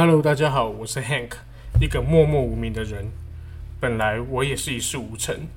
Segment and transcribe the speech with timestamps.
[0.00, 1.30] Hello，大家好，我是 Hank，
[1.80, 3.10] 一个默默无名的人。
[3.80, 5.48] 本来我也是一事无成，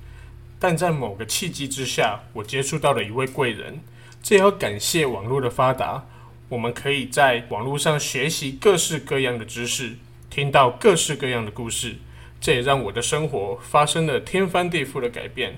[0.58, 3.78] 但在某个契机之下，我接触到了一位贵人。
[4.20, 6.04] 这也要感谢网络的发达，
[6.48, 9.92] 我们可以在网络上学习各式各样的知识，
[10.28, 11.94] 听到各式各样的故事。
[12.40, 15.54] 这也让我的生活发生了天翻地覆的改变。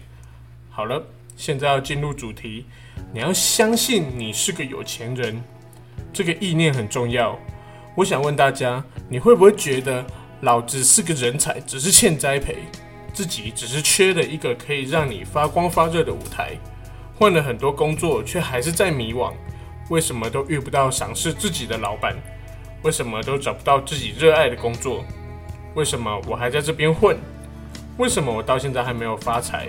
[0.68, 1.02] 好了，
[1.38, 2.66] 现在要进入主题。
[3.14, 5.42] 你要相信你是个有钱人，
[6.12, 7.40] 这个意念很重要。
[7.96, 10.04] 我想问大家，你会不会觉得
[10.40, 12.56] 老子是个人才，只是欠栽培，
[13.12, 16.58] 自己只是缺了一个可以让你发光发热的舞台？
[17.14, 19.32] 换了很多工作，却还是在迷惘。
[19.90, 22.16] 为什么都遇不到赏识自己的老板？
[22.82, 25.04] 为什么都找不到自己热爱的工作？
[25.74, 27.16] 为什么我还在这边混？
[27.98, 29.68] 为什么我到现在还没有发财？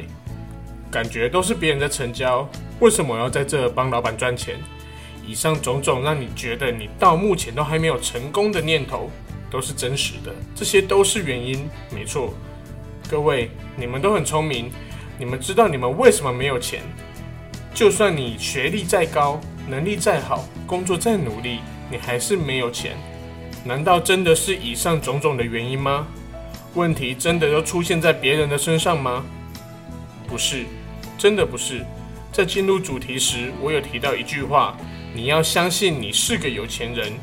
[0.90, 4.58] 感觉都是别人在成交，为什么要在这帮老板赚钱？
[5.28, 9.10] 以上种种让你觉得你到目前都还没有成功的念头，
[9.50, 10.34] 都是真实的。
[10.54, 12.34] 这些都是原因，没错。
[13.10, 14.72] 各位，你们都很聪明，
[15.18, 16.82] 你们知道你们为什么没有钱？
[17.74, 21.60] 就算你学历再高，能力再好，工作再努力，
[21.92, 22.98] 你还是没有钱。
[23.64, 26.08] 难道真的是以上种种的原因吗？
[26.74, 29.26] 问题真的都出现在别人的身上吗？
[30.28, 30.66] 不是，
[31.18, 31.86] 真的不是。
[32.32, 34.76] 在进入主题时，我有提到一句话：
[35.16, 37.14] 你要相信你是个有钱人。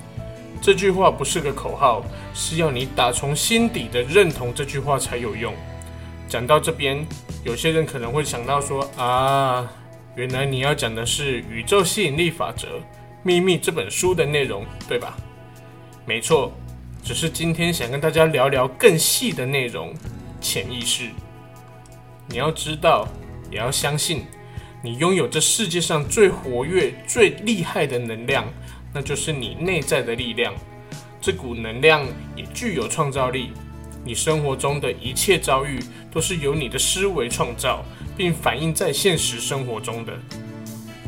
[0.63, 5.53] 这句话不是个口号，是要你打从心底的认同这句话才有用。
[6.27, 7.07] 讲到这边，
[7.45, 9.71] 有些人可能会想到说啊。
[10.15, 12.69] 原来你要讲的是宇宙吸引力法则、
[13.23, 15.17] 秘密这本书的内容，对吧？
[16.05, 16.53] 没错，
[17.03, 19.95] 只是今天想跟大家聊聊更细的内容——
[20.39, 21.09] 潜意识。
[22.29, 23.09] 你要知道，
[23.51, 24.27] 也要相信，
[24.83, 28.45] 你拥有这世界上最活跃、最厉害的能量，
[28.93, 30.53] 那就是你内在的力量。
[31.21, 32.05] 这股能量
[32.35, 33.53] 也具有创造力。
[34.05, 35.79] 你生活中的一切遭遇，
[36.11, 37.85] 都是由你的思维创造。
[38.15, 40.13] 并反映在现实生活中的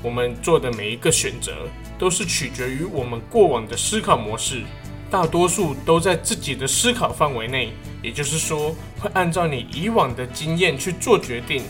[0.02, 1.52] 我们做的每一个选择，
[1.98, 4.62] 都是取决于我们过往的思考模式，
[5.10, 11.62] 大多数都在自己的思考范围内，也就是说，会按照你以往的经验去做决定。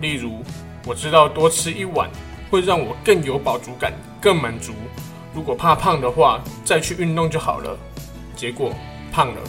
[0.00, 0.44] 例如，
[0.88, 2.08] 我知道多吃一碗
[2.50, 4.72] 会让我更有饱足感、更满足，
[5.34, 7.78] 如果怕胖的话，再去运动就好了。
[8.34, 8.72] 结果
[9.12, 9.40] 胖了。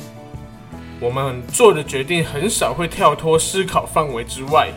[0.99, 4.67] 我们做的决定很少会跳脱思考范围之外。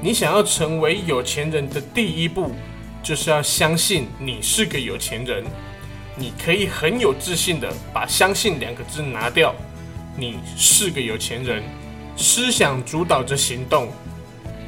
[0.00, 2.50] 你想要成为有钱人的第一步，
[3.00, 5.44] 就是要相信你是个有钱人。
[6.16, 9.54] 你可以很有自信的把“相信”两个字拿掉。
[10.16, 11.62] 你是个有钱人，
[12.16, 13.92] 思想主导着行动。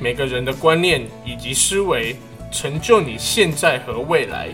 [0.05, 2.15] 每个人的观念以及思维
[2.53, 4.51] 成就你现在和未来。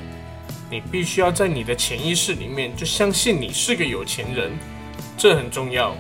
[0.71, 4.53] 你必须要在你的潜意识里面就相信你是个有钱人，
[5.19, 5.93] 这很重要。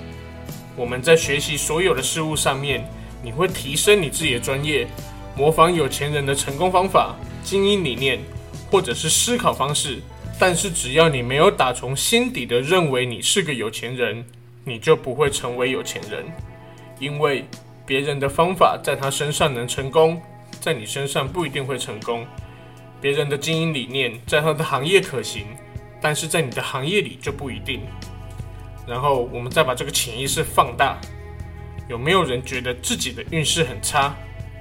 [0.77, 2.88] 我们在学习所有的事物上面。
[3.22, 4.87] 你会提升你自己的专业，
[5.37, 8.19] 模仿有钱人的成功方法、经营理念，
[8.71, 9.99] 或者是思考方式。
[10.38, 14.25] 但是只要你没有打从心底的认为你是个有钱人，
[14.65, 16.25] 你就不会成为有钱人。
[17.00, 17.44] 因为
[17.91, 20.23] 别人的方法在他身上能成功，
[20.61, 22.25] 在你身上不一定会成功。
[23.01, 25.45] 别人的经营理念在他的行业可行，
[26.00, 27.81] 但是在你的行业里就不一定。
[28.87, 31.00] 然后我们再把这个潜意识放大。
[31.89, 34.15] 有没有人觉得自己的运势很差，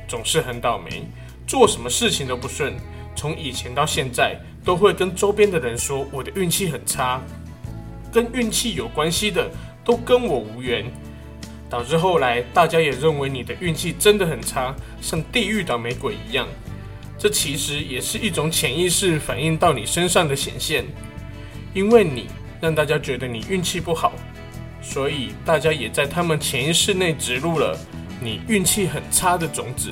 [0.08, 1.04] 总是很倒霉，
[1.46, 2.76] 做什么事情都不顺？
[3.16, 7.22] 从以前到现在，都会跟周边的人说我的运气很差，
[8.12, 9.52] 跟运气有关系的
[9.86, 10.84] 都跟我无缘，
[11.70, 16.48] 导致后来大家也认为你的运气真的很差，像地狱倒霉鬼一样。
[17.18, 20.86] 这其实也是一种潜意识反映到你身上的显现，
[21.74, 22.28] 因为你
[22.60, 24.14] 让大家觉得你运气不好。
[24.82, 27.78] 所以大家也在他们潜意识内植入了
[28.22, 29.92] 你运气很差的种子，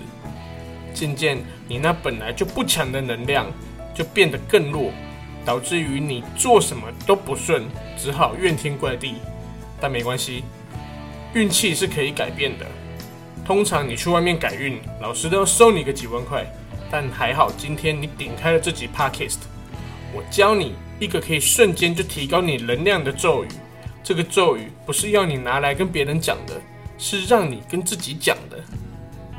[0.93, 1.37] 渐渐
[1.67, 3.45] 你那本来就不强的能量
[3.93, 4.91] 就变得更弱，
[5.45, 7.65] 导致于你做什么都不顺，
[7.97, 9.15] 只好怨天怪地。
[9.79, 10.43] 但没关系，
[11.37, 12.65] 运气是可以改变的。
[13.45, 16.43] 通常你去外面改运，老师都要收你个几万块，
[16.89, 19.37] 但还好今天你点开了这集 podcast，
[20.11, 23.47] 我教你一个可以瞬间就提高你能量的咒语。
[24.03, 26.59] 这个咒语不是要你拿来跟别人讲的，
[26.97, 28.57] 是让你跟自己讲的，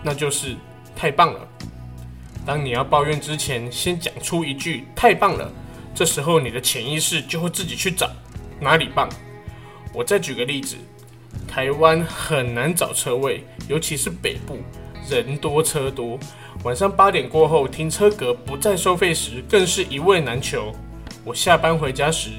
[0.05, 0.55] 那就是
[0.95, 1.49] 太棒了。
[2.47, 5.51] 当你要抱怨之前，先讲出一句太棒了，
[5.97, 8.09] 这时候你的潜意识就会自己去找
[8.61, 9.09] 哪里棒。
[9.93, 10.77] 我再举个例子，
[11.47, 14.59] 台湾很难找车位，尤其是北部，
[15.09, 16.19] 人多车多，
[16.65, 20.73] 晚上八点过后停车格不再收费时，更是一位难求。
[21.25, 22.31] 我下班回家时。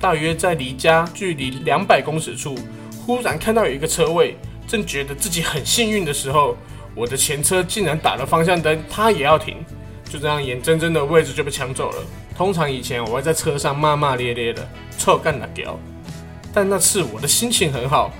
[0.00, 2.58] 大约在离家距离两百公尺处，
[3.06, 4.36] 忽然看到有一个车位，
[4.66, 6.58] 正觉得自己很幸运的时候，
[6.94, 9.64] 我的前车竟然打了方向灯，他也要停，
[10.10, 12.02] 就这样眼睁睁的位置就被抢走了。
[12.36, 14.68] 通常以前我会在车上骂骂咧咧的，
[14.98, 15.78] 臭干哪屌，
[16.54, 18.12] 但那次我的心情很好，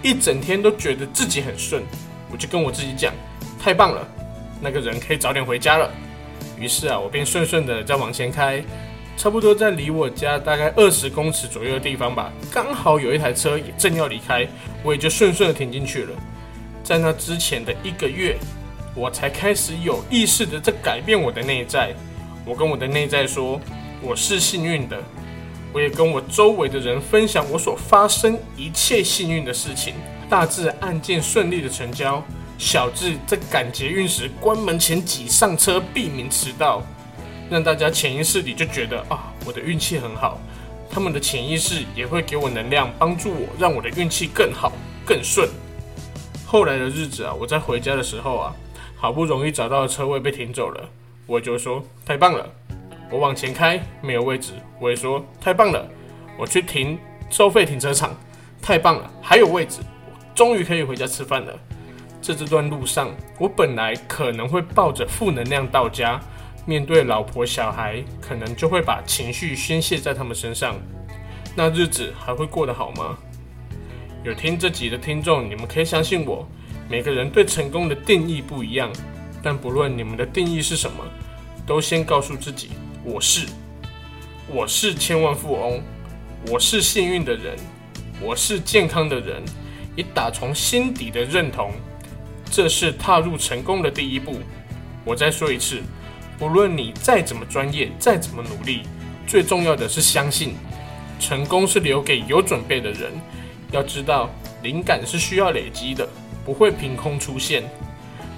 [0.00, 1.82] 一整天都觉得自己很顺，
[2.30, 3.12] 我就跟我自己讲，
[3.58, 4.06] 太棒了，
[4.60, 5.90] 那个人可以早点回家了。
[6.56, 8.62] 于是啊，我便顺顺的再往前开，
[9.16, 14.46] 差不多在离我家大概二十公尺左右的地方吧，刚好有一台车也正要离开，
[14.84, 16.10] 我也就顺顺的停进去了。
[16.84, 18.36] 在那之前的一个月，
[18.94, 21.94] 我才开始有意识的在改变我的内在。
[22.44, 23.60] 我跟我的内在说，
[24.00, 24.96] 我是幸运的。
[25.72, 29.94] 我也跟我周围的人分享我所发生一切幸运的事情，
[30.28, 32.22] 大致案件顺利的成交。
[32.58, 36.82] 小智在赶捷运时关门前挤上车，避免迟到，
[37.48, 40.38] 让大家潜意识里就觉得啊，我的运气很好。
[40.90, 44.72] 他们的潜意识也会给我能量，帮助我，让我的运气更好、
[45.06, 45.48] 更顺。
[46.44, 48.52] 后来的日子啊，我在回家的时候啊，
[48.96, 50.90] 好不容易找到车位被停走了，
[51.26, 52.44] 我就说太棒了。
[53.10, 55.86] 我往前开，没有位置，我也说太棒了。
[56.38, 56.98] 我去停
[57.28, 58.14] 收费停车场，
[58.62, 59.80] 太棒了，还有位置，
[60.34, 61.58] 终于可以回家吃饭了。
[62.22, 66.20] 在这段路上，我本来可能会抱着负能量到家，
[66.64, 70.76] 面对老婆小孩，可能就会把情绪宣泄在他们身上。
[71.56, 73.18] 那日子还会过得好吗？
[74.22, 76.46] 有听这集的听众，你们可以相信我，
[76.88, 78.90] 每个人对成功的定义不一样，
[79.42, 81.02] 但不论你们的定义是什么，
[81.66, 82.70] 都先告诉自己：
[83.02, 83.46] 我是，
[84.46, 85.80] 我是千万富翁，
[86.50, 87.56] 我是幸运的人，
[88.20, 89.42] 我是健康的人，
[89.96, 91.72] 以打从心底的认同。
[92.50, 94.36] 这是踏入成功的第一步。
[95.02, 95.80] 我再说一次，
[96.38, 98.82] 不论你再怎么专业，再怎么努力，
[99.26, 100.54] 最重要的是相信，
[101.18, 103.12] 成功是留给有准备的人。
[103.72, 104.28] 要知道，
[104.62, 106.06] 灵感是需要累积的，
[106.44, 107.62] 不会凭空出现。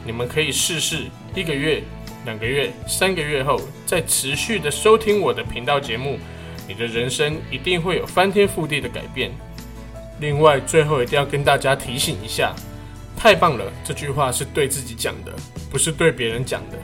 [0.05, 1.82] 你们可以试试一个月、
[2.24, 6.19] 两个月、三个月后，再持续的收听我的频道节目，
[6.69, 9.30] 你的人生一定会有翻天覆地的改变。
[10.20, 12.54] 另外，最后一定要跟大家提醒一下。
[13.14, 13.72] 太棒了！
[13.84, 15.32] 这句话是对自己讲的，
[15.70, 16.78] 不是对别人讲的。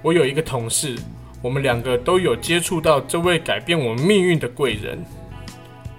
[0.00, 0.96] 我有一个同事，
[1.40, 5.04] 我们两个都有接触到这位改变我们命运的贵人。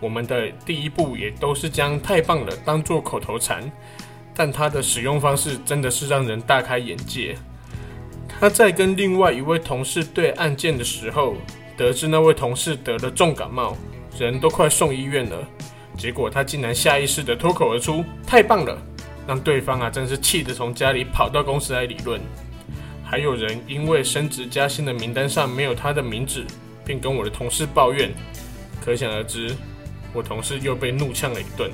[0.01, 3.71] 我们的第一步也都是将“太棒了”当做口头禅，
[4.35, 7.37] 但他的使用方式真的是让人大开眼界。
[8.39, 11.37] 他在跟另外一位同事对案件的时候，
[11.77, 13.77] 得知那位同事得了重感冒，
[14.19, 15.47] 人都快送医院了，
[15.97, 18.77] 结果他竟然下意识的脱口而出：“太棒了！”
[19.25, 22.19] 让对方啊，真是气得从家里跑到公司来理论。
[23.05, 26.43] 还有人因为升职加薪的名单上没有他的名字，
[26.83, 28.11] 并跟我的同事抱怨。
[28.83, 29.55] 可想而知，
[30.11, 31.71] 我同事又被怒呛了一顿。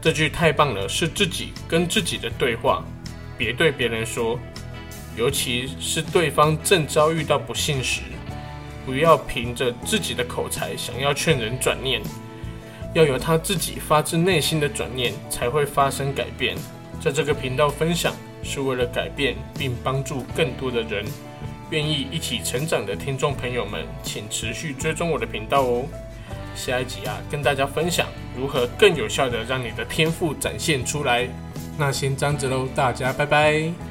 [0.00, 2.82] 这句太棒了，是自己跟自己的对话，
[3.36, 4.40] 别对别人说。
[5.16, 8.02] 尤其是对方正遭遇到不幸时，
[8.86, 12.00] 不要凭着自己的口才想要劝人转念。
[12.94, 16.56] 要有他自己发自内心的转念，才会发生改变。
[17.00, 21.04] 在这个频道分享，是为了改变并帮助更多的人。
[21.70, 25.84] 愿意一起成长的听众朋友们，请持续追踪我的频道哦。
[26.56, 31.28] 下一集啊，跟大家分享如何更有效的让你的天赋展现出来。
[31.78, 33.89] 那先这样子喽，大家拜拜。